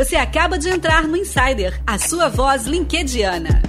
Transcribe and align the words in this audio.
Você 0.00 0.16
acaba 0.16 0.58
de 0.58 0.66
entrar 0.66 1.06
no 1.06 1.14
Insider, 1.14 1.78
a 1.86 1.98
sua 1.98 2.30
voz 2.30 2.64
linkediana. 2.64 3.60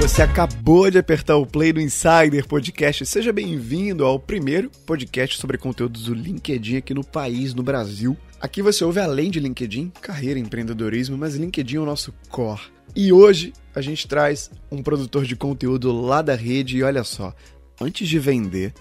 Você 0.00 0.22
acabou 0.22 0.90
de 0.90 0.96
apertar 0.96 1.36
o 1.36 1.44
play 1.44 1.70
do 1.70 1.82
Insider 1.82 2.48
Podcast. 2.48 3.04
Seja 3.04 3.30
bem-vindo 3.30 4.06
ao 4.06 4.18
primeiro 4.18 4.70
podcast 4.86 5.36
sobre 5.36 5.58
conteúdos 5.58 6.04
do 6.04 6.14
LinkedIn 6.14 6.78
aqui 6.78 6.94
no 6.94 7.04
país, 7.04 7.52
no 7.52 7.62
Brasil. 7.62 8.16
Aqui 8.40 8.62
você 8.62 8.82
ouve 8.82 9.00
além 9.00 9.30
de 9.30 9.38
LinkedIn, 9.38 9.92
carreira, 10.00 10.40
empreendedorismo, 10.40 11.18
mas 11.18 11.34
LinkedIn 11.34 11.76
é 11.76 11.80
o 11.80 11.84
nosso 11.84 12.14
core. 12.30 12.62
E 12.96 13.12
hoje 13.12 13.52
a 13.74 13.82
gente 13.82 14.08
traz 14.08 14.50
um 14.72 14.82
produtor 14.82 15.26
de 15.26 15.36
conteúdo 15.36 15.92
lá 15.92 16.22
da 16.22 16.34
rede 16.34 16.78
e 16.78 16.82
olha 16.82 17.04
só, 17.04 17.34
antes 17.78 18.08
de 18.08 18.18
vender, 18.18 18.72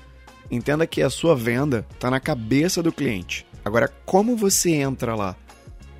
entenda 0.50 0.88
que 0.88 1.02
a 1.02 1.10
sua 1.10 1.36
venda 1.36 1.86
está 1.94 2.10
na 2.10 2.20
cabeça 2.20 2.82
do 2.82 2.92
cliente. 2.92 3.46
Agora, 3.64 3.92
como 4.06 4.36
você 4.36 4.72
entra 4.72 5.16
lá? 5.16 5.36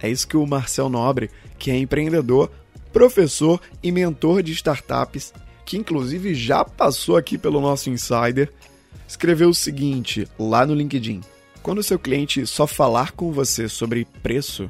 É 0.02 0.10
isso 0.10 0.28
que 0.28 0.38
o 0.38 0.46
Marcel 0.46 0.90
Nobre, 0.90 1.30
que 1.58 1.72
é 1.72 1.78
empreendedor, 1.78 2.52
professor 2.94 3.60
e 3.82 3.92
mentor 3.92 4.42
de 4.42 4.52
startups, 4.54 5.34
que 5.66 5.78
inclusive 5.78 6.34
já 6.34 6.64
passou 6.64 7.18
aqui 7.18 7.38
pelo 7.38 7.60
nosso 7.60 7.90
Insider, 7.90 8.52
escreveu 9.08 9.50
o 9.50 9.54
seguinte 9.54 10.28
lá 10.40 10.66
no 10.66 10.74
LinkedIn: 10.74 11.22
Quando 11.62 11.80
o 11.80 11.84
seu 11.84 12.00
cliente 12.00 12.46
só 12.46 12.66
falar 12.66 13.12
com 13.12 13.32
você 13.32 13.68
sobre 13.68 14.06
preço, 14.24 14.70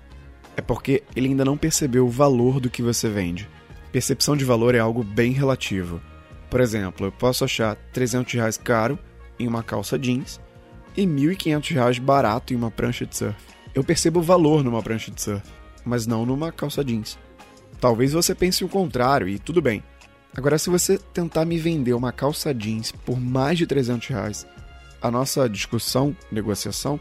é 0.56 0.62
porque 0.62 1.04
ele 1.16 1.28
ainda 1.28 1.46
não 1.46 1.58
percebeu 1.58 2.06
o 2.06 2.10
valor 2.10 2.60
do 2.60 2.70
que 2.70 2.82
você 2.82 3.08
vende. 3.10 3.48
Percepção 3.92 4.36
de 4.36 4.44
valor 4.44 4.74
é 4.74 4.80
algo 4.80 5.04
bem 5.04 5.32
relativo. 5.32 6.02
Por 6.50 6.62
exemplo, 6.62 7.08
eu 7.08 7.12
posso 7.12 7.44
achar 7.44 7.76
300 7.94 8.34
reais 8.34 8.58
caro 8.58 8.98
em 9.40 9.48
uma 9.48 9.64
calça 9.64 9.98
jeans 9.98 10.40
e 10.96 11.06
1.500 11.06 11.74
reais 11.74 12.00
barato 12.00 12.54
em 12.54 12.56
uma 12.56 12.72
prancha 12.72 13.06
de 13.06 13.16
surf. 13.16 13.36
Eu 13.74 13.84
percebo 13.84 14.22
valor 14.22 14.64
numa 14.64 14.82
prancha 14.82 15.12
de 15.12 15.22
surf, 15.22 15.44
mas 15.86 16.08
não 16.08 16.26
numa 16.26 16.52
calça 16.52 16.84
jeans. 16.84 17.18
Talvez 17.80 18.14
você 18.14 18.34
pense 18.34 18.64
o 18.64 18.70
contrário 18.70 19.28
e 19.28 19.38
tudo 19.38 19.62
bem. 19.62 19.84
Agora, 20.36 20.58
se 20.58 20.70
você 20.70 20.98
tentar 20.98 21.46
me 21.46 21.58
vender 21.58 21.94
uma 21.94 22.12
calça 22.12 22.54
jeans 22.54 22.92
por 22.92 23.20
mais 23.20 23.58
de 23.58 23.68
300 23.68 24.08
reais, 24.08 24.48
a 25.02 25.12
nossa 25.12 25.48
discussão, 25.48 26.16
negociação, 26.32 27.00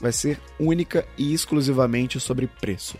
vai 0.00 0.12
ser 0.12 0.40
única 0.58 1.06
e 1.16 1.32
exclusivamente 1.32 2.18
sobre 2.18 2.46
preço. 2.46 2.96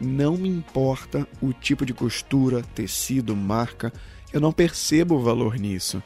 Não 0.00 0.36
me 0.36 0.48
importa 0.48 1.28
o 1.40 1.52
tipo 1.52 1.84
de 1.84 1.92
costura, 1.92 2.62
tecido, 2.74 3.36
marca, 3.36 3.92
eu 4.32 4.40
não 4.40 4.52
percebo 4.52 5.16
o 5.16 5.22
valor 5.22 5.56
nisso. 5.58 6.02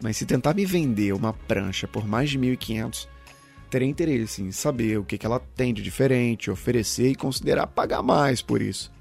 Mas 0.00 0.16
se 0.16 0.26
tentar 0.26 0.54
me 0.54 0.64
vender 0.64 1.12
uma 1.12 1.32
prancha 1.32 1.88
por 1.88 2.06
mais 2.06 2.30
de 2.30 2.38
1.500, 2.38 3.08
terei 3.70 3.88
interesse 3.88 4.42
em 4.42 4.52
saber 4.52 4.98
o 4.98 5.04
que 5.04 5.24
ela 5.24 5.40
tem 5.54 5.72
de 5.72 5.82
diferente, 5.82 6.50
oferecer 6.50 7.10
e 7.10 7.14
considerar 7.14 7.66
pagar 7.66 8.02
mais 8.02 8.42
por 8.42 8.60
isso. 8.60 8.92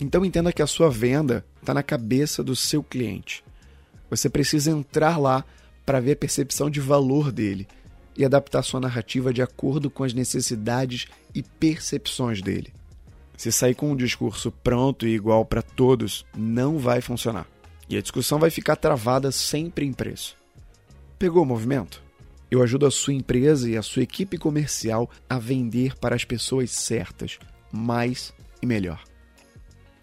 Então 0.00 0.24
entenda 0.24 0.52
que 0.52 0.62
a 0.62 0.66
sua 0.66 0.90
venda 0.90 1.44
está 1.60 1.74
na 1.74 1.82
cabeça 1.82 2.42
do 2.42 2.56
seu 2.56 2.82
cliente. 2.82 3.44
Você 4.08 4.28
precisa 4.30 4.70
entrar 4.70 5.18
lá 5.18 5.44
para 5.84 6.00
ver 6.00 6.12
a 6.12 6.16
percepção 6.16 6.70
de 6.70 6.80
valor 6.80 7.30
dele 7.30 7.68
e 8.16 8.24
adaptar 8.24 8.62
sua 8.62 8.80
narrativa 8.80 9.32
de 9.32 9.42
acordo 9.42 9.90
com 9.90 10.02
as 10.02 10.12
necessidades 10.12 11.06
e 11.34 11.42
percepções 11.42 12.42
dele. 12.42 12.72
Se 13.36 13.50
sair 13.50 13.74
com 13.74 13.90
um 13.90 13.96
discurso 13.96 14.50
pronto 14.50 15.06
e 15.06 15.14
igual 15.14 15.44
para 15.44 15.62
todos, 15.62 16.26
não 16.36 16.78
vai 16.78 17.00
funcionar. 17.00 17.46
E 17.90 17.96
a 17.96 18.00
discussão 18.00 18.38
vai 18.38 18.50
ficar 18.50 18.76
travada 18.76 19.32
sempre 19.32 19.84
em 19.84 19.92
preço. 19.92 20.36
Pegou 21.18 21.42
o 21.42 21.46
movimento? 21.46 22.00
Eu 22.48 22.62
ajudo 22.62 22.86
a 22.86 22.90
sua 22.90 23.12
empresa 23.12 23.68
e 23.68 23.76
a 23.76 23.82
sua 23.82 24.04
equipe 24.04 24.38
comercial 24.38 25.10
a 25.28 25.40
vender 25.40 25.98
para 25.98 26.14
as 26.14 26.24
pessoas 26.24 26.70
certas, 26.70 27.40
mais 27.72 28.32
e 28.62 28.66
melhor. 28.66 29.02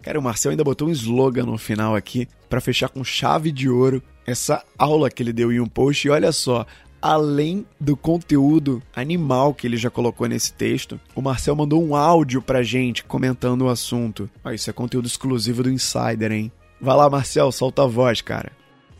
Cara, 0.02 0.18
o 0.18 0.22
Marcel 0.22 0.50
ainda 0.50 0.62
botou 0.62 0.88
um 0.88 0.92
slogan 0.92 1.46
no 1.46 1.56
final 1.56 1.96
aqui 1.96 2.28
para 2.48 2.60
fechar 2.60 2.90
com 2.90 3.02
chave 3.02 3.50
de 3.50 3.70
ouro 3.70 4.02
essa 4.26 4.62
aula 4.78 5.10
que 5.10 5.22
ele 5.22 5.32
deu 5.32 5.50
em 5.50 5.58
um 5.58 5.66
post. 5.66 6.06
E 6.06 6.10
olha 6.10 6.30
só, 6.30 6.66
além 7.00 7.66
do 7.80 7.96
conteúdo 7.96 8.82
animal 8.94 9.54
que 9.54 9.66
ele 9.66 9.78
já 9.78 9.90
colocou 9.90 10.28
nesse 10.28 10.52
texto, 10.52 11.00
o 11.14 11.22
Marcel 11.22 11.56
mandou 11.56 11.82
um 11.82 11.96
áudio 11.96 12.42
pra 12.42 12.62
gente 12.62 13.02
comentando 13.04 13.62
o 13.62 13.68
assunto. 13.68 14.28
Ah, 14.44 14.52
isso 14.52 14.68
é 14.68 14.72
conteúdo 14.74 15.06
exclusivo 15.06 15.62
do 15.62 15.70
Insider, 15.70 16.32
hein? 16.32 16.52
Vai 16.80 16.96
lá, 16.96 17.10
Marcel, 17.10 17.50
solta 17.50 17.82
a 17.82 17.86
voz, 17.86 18.20
cara. 18.20 18.52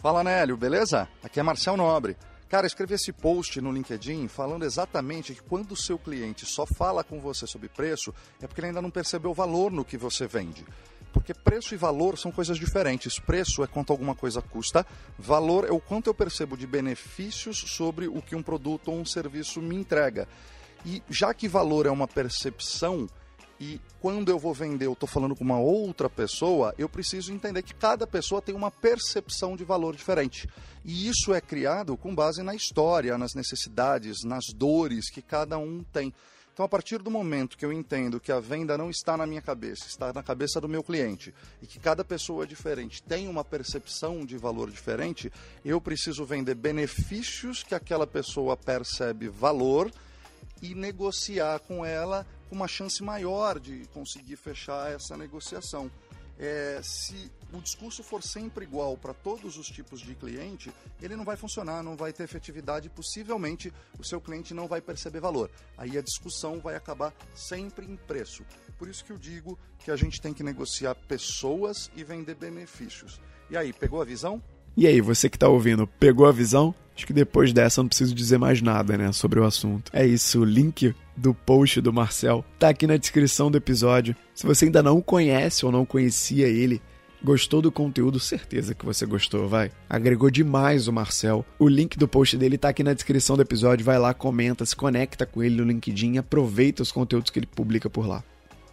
Fala, 0.02 0.24
Nélio, 0.24 0.56
beleza? 0.56 1.08
Aqui 1.22 1.38
é 1.38 1.42
Marcel 1.42 1.76
Nobre. 1.76 2.16
Cara, 2.48 2.66
escrevi 2.66 2.94
esse 2.94 3.12
post 3.12 3.60
no 3.60 3.70
LinkedIn 3.70 4.26
falando 4.26 4.64
exatamente 4.64 5.34
que 5.34 5.42
quando 5.42 5.72
o 5.72 5.76
seu 5.76 5.98
cliente 5.98 6.44
só 6.44 6.66
fala 6.66 7.04
com 7.04 7.20
você 7.20 7.46
sobre 7.46 7.68
preço, 7.68 8.12
é 8.42 8.46
porque 8.46 8.60
ele 8.60 8.68
ainda 8.68 8.82
não 8.82 8.90
percebeu 8.90 9.30
o 9.30 9.34
valor 9.34 9.70
no 9.70 9.84
que 9.84 9.96
você 9.96 10.26
vende. 10.26 10.64
Porque 11.12 11.32
preço 11.32 11.74
e 11.74 11.76
valor 11.76 12.18
são 12.18 12.32
coisas 12.32 12.58
diferentes. 12.58 13.18
Preço 13.18 13.62
é 13.62 13.66
quanto 13.66 13.92
alguma 13.92 14.14
coisa 14.14 14.42
custa, 14.42 14.84
valor 15.18 15.66
é 15.66 15.70
o 15.70 15.80
quanto 15.80 16.08
eu 16.08 16.14
percebo 16.14 16.56
de 16.56 16.66
benefícios 16.66 17.58
sobre 17.58 18.08
o 18.08 18.20
que 18.20 18.34
um 18.34 18.42
produto 18.42 18.90
ou 18.90 18.98
um 18.98 19.04
serviço 19.04 19.60
me 19.60 19.76
entrega. 19.76 20.26
E 20.84 21.02
já 21.08 21.34
que 21.34 21.46
valor 21.46 21.86
é 21.86 21.90
uma 21.90 22.08
percepção, 22.08 23.08
e 23.60 23.80
quando 24.00 24.30
eu 24.30 24.38
vou 24.38 24.54
vender, 24.54 24.86
eu 24.86 24.92
estou 24.92 25.08
falando 25.08 25.34
com 25.34 25.42
uma 25.42 25.58
outra 25.58 26.08
pessoa, 26.08 26.74
eu 26.78 26.88
preciso 26.88 27.32
entender 27.32 27.62
que 27.62 27.74
cada 27.74 28.06
pessoa 28.06 28.40
tem 28.40 28.54
uma 28.54 28.70
percepção 28.70 29.56
de 29.56 29.64
valor 29.64 29.96
diferente. 29.96 30.48
E 30.84 31.08
isso 31.08 31.34
é 31.34 31.40
criado 31.40 31.96
com 31.96 32.14
base 32.14 32.42
na 32.42 32.54
história, 32.54 33.18
nas 33.18 33.34
necessidades, 33.34 34.22
nas 34.24 34.44
dores 34.54 35.10
que 35.10 35.20
cada 35.20 35.58
um 35.58 35.82
tem. 35.92 36.14
Então, 36.58 36.66
a 36.66 36.68
partir 36.68 36.98
do 36.98 37.08
momento 37.08 37.56
que 37.56 37.64
eu 37.64 37.72
entendo 37.72 38.18
que 38.18 38.32
a 38.32 38.40
venda 38.40 38.76
não 38.76 38.90
está 38.90 39.16
na 39.16 39.24
minha 39.24 39.40
cabeça, 39.40 39.86
está 39.86 40.12
na 40.12 40.24
cabeça 40.24 40.60
do 40.60 40.68
meu 40.68 40.82
cliente, 40.82 41.32
e 41.62 41.66
que 41.68 41.78
cada 41.78 42.04
pessoa 42.04 42.42
é 42.42 42.46
diferente 42.48 43.00
tem 43.00 43.28
uma 43.28 43.44
percepção 43.44 44.26
de 44.26 44.36
valor 44.36 44.68
diferente, 44.68 45.32
eu 45.64 45.80
preciso 45.80 46.24
vender 46.24 46.56
benefícios 46.56 47.62
que 47.62 47.76
aquela 47.76 48.08
pessoa 48.08 48.56
percebe 48.56 49.28
valor 49.28 49.88
e 50.62 50.74
negociar 50.74 51.60
com 51.60 51.84
ela 51.84 52.26
com 52.48 52.56
uma 52.56 52.68
chance 52.68 53.02
maior 53.02 53.60
de 53.60 53.86
conseguir 53.92 54.36
fechar 54.36 54.90
essa 54.90 55.16
negociação. 55.16 55.90
É, 56.38 56.80
se 56.84 57.30
o 57.52 57.60
discurso 57.60 58.02
for 58.02 58.22
sempre 58.22 58.64
igual 58.64 58.96
para 58.96 59.12
todos 59.12 59.56
os 59.56 59.66
tipos 59.66 60.00
de 60.00 60.14
cliente, 60.14 60.72
ele 61.02 61.16
não 61.16 61.24
vai 61.24 61.36
funcionar, 61.36 61.82
não 61.82 61.96
vai 61.96 62.12
ter 62.12 62.22
efetividade 62.22 62.88
possivelmente 62.88 63.72
o 63.98 64.04
seu 64.04 64.20
cliente 64.20 64.54
não 64.54 64.68
vai 64.68 64.80
perceber 64.80 65.18
valor. 65.18 65.50
Aí 65.76 65.98
a 65.98 66.02
discussão 66.02 66.60
vai 66.60 66.76
acabar 66.76 67.12
sempre 67.34 67.86
em 67.86 67.96
preço. 67.96 68.44
Por 68.78 68.88
isso 68.88 69.04
que 69.04 69.10
eu 69.10 69.18
digo 69.18 69.58
que 69.80 69.90
a 69.90 69.96
gente 69.96 70.20
tem 70.20 70.32
que 70.32 70.44
negociar 70.44 70.94
pessoas 70.94 71.90
e 71.96 72.04
vender 72.04 72.36
benefícios. 72.36 73.20
E 73.50 73.56
aí, 73.56 73.72
pegou 73.72 74.00
a 74.00 74.04
visão? 74.04 74.42
E 74.76 74.86
aí, 74.86 75.00
você 75.00 75.28
que 75.28 75.36
está 75.36 75.48
ouvindo, 75.48 75.86
pegou 75.86 76.26
a 76.26 76.32
visão? 76.32 76.74
Acho 76.98 77.06
que 77.06 77.12
depois 77.12 77.52
dessa 77.52 77.78
eu 77.78 77.84
não 77.84 77.88
preciso 77.88 78.12
dizer 78.12 78.38
mais 78.38 78.60
nada, 78.60 78.98
né, 78.98 79.12
sobre 79.12 79.38
o 79.38 79.44
assunto. 79.44 79.88
É 79.94 80.04
isso, 80.04 80.40
o 80.40 80.44
link 80.44 80.92
do 81.16 81.32
post 81.32 81.80
do 81.80 81.92
Marcel 81.92 82.44
tá 82.58 82.70
aqui 82.70 82.88
na 82.88 82.96
descrição 82.96 83.52
do 83.52 83.56
episódio. 83.56 84.16
Se 84.34 84.44
você 84.44 84.64
ainda 84.64 84.82
não 84.82 85.00
conhece 85.00 85.64
ou 85.64 85.70
não 85.70 85.86
conhecia 85.86 86.48
ele, 86.48 86.82
Gostou 87.22 87.60
do 87.60 87.72
conteúdo? 87.72 88.20
Certeza 88.20 88.76
que 88.76 88.84
você 88.84 89.04
gostou, 89.04 89.48
vai. 89.48 89.72
Agregou 89.90 90.30
demais 90.30 90.86
o 90.86 90.92
Marcel. 90.92 91.44
O 91.58 91.66
link 91.66 91.98
do 91.98 92.06
post 92.06 92.36
dele 92.36 92.56
tá 92.56 92.68
aqui 92.68 92.84
na 92.84 92.94
descrição 92.94 93.34
do 93.34 93.42
episódio. 93.42 93.84
Vai 93.84 93.98
lá, 93.98 94.14
comenta, 94.14 94.64
se 94.64 94.76
conecta 94.76 95.26
com 95.26 95.42
ele 95.42 95.56
no 95.56 95.64
LinkedIn, 95.64 96.18
aproveita 96.18 96.80
os 96.80 96.92
conteúdos 96.92 97.30
que 97.30 97.40
ele 97.40 97.46
publica 97.46 97.90
por 97.90 98.06
lá. 98.06 98.22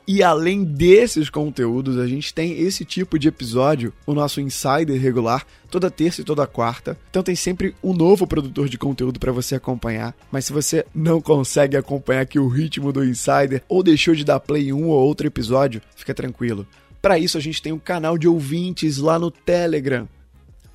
E 0.08 0.22
além 0.22 0.64
desses 0.64 1.32
conteúdos, 1.32 1.98
a 1.98 2.06
gente 2.06 2.32
tem 2.32 2.60
esse 2.60 2.86
tipo 2.86 3.18
de 3.18 3.28
episódio, 3.28 3.92
o 4.06 4.14
nosso 4.14 4.40
Insider 4.40 5.02
regular, 5.02 5.46
toda 5.70 5.90
terça 5.90 6.22
e 6.22 6.24
toda 6.24 6.46
quarta. 6.46 6.96
Então 7.10 7.24
tem 7.24 7.36
sempre 7.36 7.76
um 7.84 7.92
novo 7.92 8.28
produtor 8.28 8.70
de 8.70 8.78
conteúdo 8.78 9.20
para 9.20 9.32
você 9.32 9.56
acompanhar. 9.56 10.16
Mas 10.32 10.46
se 10.46 10.54
você 10.54 10.86
não 10.94 11.20
consegue 11.20 11.76
acompanhar 11.76 12.22
aqui 12.22 12.38
o 12.38 12.48
ritmo 12.48 12.94
do 12.94 13.04
Insider 13.04 13.64
ou 13.68 13.82
deixou 13.82 14.14
de 14.14 14.24
dar 14.24 14.40
play 14.40 14.70
em 14.70 14.74
um 14.74 14.90
ou 14.90 15.08
outro 15.08 15.26
episódio, 15.26 15.82
fica 15.96 16.14
tranquilo. 16.14 16.68
Para 17.02 17.18
isso 17.18 17.38
a 17.38 17.42
gente 17.42 17.62
tem 17.62 17.74
um 17.74 17.80
canal 17.80 18.16
de 18.16 18.28
ouvintes 18.28 19.00
lá 19.00 19.18
no 19.18 19.32
Telegram. 19.32 20.08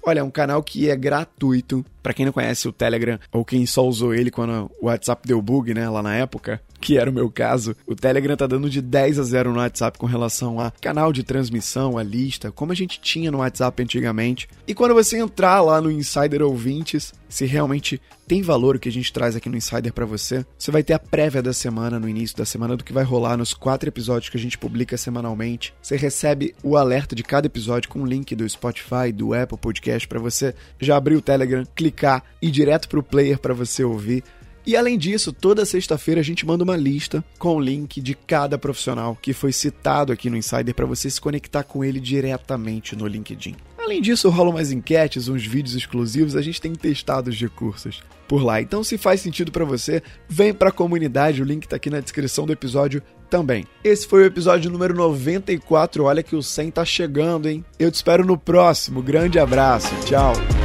Olha, 0.02 0.20
é 0.20 0.22
um 0.22 0.30
canal 0.30 0.62
que 0.62 0.88
é 0.88 0.96
gratuito. 0.96 1.84
Para 2.02 2.14
quem 2.14 2.24
não 2.24 2.32
conhece 2.32 2.66
o 2.66 2.72
Telegram 2.72 3.18
ou 3.30 3.44
quem 3.44 3.66
só 3.66 3.86
usou 3.86 4.14
ele 4.14 4.30
quando 4.30 4.70
o 4.80 4.86
WhatsApp 4.86 5.26
deu 5.26 5.40
bug, 5.42 5.74
né, 5.74 5.88
lá 5.88 6.02
na 6.02 6.14
época, 6.14 6.60
que 6.80 6.96
era 6.96 7.10
o 7.10 7.12
meu 7.12 7.30
caso, 7.30 7.76
o 7.86 7.94
Telegram 7.94 8.36
tá 8.36 8.46
dando 8.46 8.70
de 8.70 8.80
10 8.80 9.18
a 9.18 9.22
0 9.22 9.52
no 9.52 9.58
WhatsApp 9.58 9.98
com 9.98 10.06
relação 10.06 10.58
a 10.58 10.70
canal 10.80 11.12
de 11.12 11.22
transmissão, 11.22 11.98
a 11.98 12.02
lista, 12.02 12.50
como 12.50 12.72
a 12.72 12.74
gente 12.74 12.98
tinha 13.00 13.30
no 13.30 13.38
WhatsApp 13.38 13.82
antigamente. 13.82 14.48
E 14.66 14.74
quando 14.74 14.94
você 14.94 15.18
entrar 15.18 15.60
lá 15.60 15.80
no 15.80 15.90
Insider 15.90 16.42
Ouvintes, 16.42 17.12
se 17.30 17.46
realmente 17.46 18.00
tem 18.28 18.42
valor 18.42 18.76
o 18.76 18.78
que 18.78 18.88
a 18.88 18.92
gente 18.92 19.12
traz 19.12 19.34
aqui 19.34 19.48
no 19.48 19.56
Insider 19.56 19.92
para 19.92 20.04
você, 20.04 20.44
você 20.58 20.70
vai 20.70 20.82
ter 20.82 20.92
a 20.92 20.98
prévia 20.98 21.42
da 21.42 21.52
semana, 21.52 21.98
no 21.98 22.08
início 22.08 22.36
da 22.36 22.44
semana, 22.44 22.76
do 22.76 22.84
que 22.84 22.92
vai 22.92 23.04
rolar 23.04 23.36
nos 23.36 23.54
quatro 23.54 23.88
episódios 23.88 24.28
que 24.28 24.36
a 24.36 24.40
gente 24.40 24.58
publica 24.58 24.96
semanalmente. 24.98 25.72
Você 25.80 25.96
recebe 25.96 26.54
o 26.62 26.76
alerta 26.76 27.14
de 27.14 27.22
cada 27.22 27.46
episódio 27.46 27.88
com 27.88 28.00
um 28.00 28.06
link 28.06 28.36
do 28.36 28.48
Spotify, 28.48 29.12
do 29.14 29.32
Apple 29.32 29.56
Podcast 29.56 30.06
para 30.06 30.18
você 30.18 30.54
já 30.78 30.96
abrir 30.96 31.16
o 31.16 31.22
Telegram, 31.22 31.64
clicar 31.74 32.22
e 32.42 32.48
ir 32.48 32.50
direto 32.50 32.88
pro 32.88 33.02
player 33.02 33.38
para 33.38 33.54
você 33.54 33.84
ouvir 33.84 34.24
E 34.66 34.76
além 34.76 34.98
disso, 34.98 35.32
toda 35.32 35.64
sexta-feira 35.64 36.20
a 36.20 36.24
gente 36.24 36.46
manda 36.46 36.64
uma 36.64 36.76
lista 36.76 37.24
com 37.38 37.56
o 37.56 37.60
link 37.60 38.00
de 38.00 38.14
cada 38.14 38.58
profissional 38.58 39.16
que 39.20 39.32
foi 39.32 39.52
citado 39.52 40.12
aqui 40.12 40.28
no 40.28 40.36
Insider 40.36 40.74
para 40.74 40.86
você 40.86 41.08
se 41.10 41.20
conectar 41.20 41.62
com 41.62 41.84
ele 41.84 42.00
diretamente 42.00 42.94
no 42.94 43.06
LinkedIn. 43.06 43.56
Além 43.78 44.02
disso, 44.02 44.28
rolam 44.28 44.54
umas 44.54 44.70
enquetes, 44.70 45.26
uns 45.26 45.44
vídeos 45.44 45.74
exclusivos, 45.74 46.36
a 46.36 46.42
gente 46.42 46.60
tem 46.60 46.72
testado 46.74 47.30
os 47.30 47.40
recursos 47.40 48.02
por 48.28 48.42
lá. 48.44 48.60
Então, 48.60 48.84
se 48.84 48.96
faz 48.96 49.20
sentido 49.20 49.50
para 49.50 49.64
você, 49.64 50.02
vem 50.28 50.54
para 50.54 50.68
a 50.68 50.72
comunidade, 50.72 51.42
o 51.42 51.44
link 51.44 51.64
está 51.64 51.76
aqui 51.76 51.90
na 51.90 51.98
descrição 51.98 52.46
do 52.46 52.52
episódio 52.52 53.02
também. 53.28 53.64
Esse 53.82 54.06
foi 54.06 54.22
o 54.22 54.26
episódio 54.26 54.70
número 54.70 54.94
94. 54.94 56.04
Olha 56.04 56.22
que 56.22 56.36
o 56.36 56.42
100 56.42 56.70
tá 56.70 56.84
chegando, 56.84 57.48
hein? 57.48 57.64
Eu 57.78 57.90
te 57.90 57.94
espero 57.94 58.24
no 58.24 58.36
próximo. 58.36 59.02
Grande 59.02 59.38
abraço. 59.38 59.92
Tchau. 60.04 60.59